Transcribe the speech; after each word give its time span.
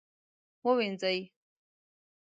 ووینځئ 0.65 1.17